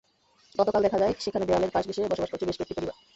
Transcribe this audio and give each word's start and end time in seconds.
গতকাল 0.55 0.81
দেখা 0.83 0.99
যায়, 0.99 1.13
সেখানে 1.19 1.45
দেয়ালের 1.45 1.73
পাশ 1.73 1.83
ঘেঁষে 1.87 2.11
বসবাস 2.11 2.29
করছে 2.31 2.47
বেশ 2.47 2.57
কয়েকটি 2.57 2.75
পরিবার। 2.77 2.95